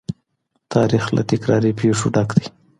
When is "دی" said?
2.37-2.45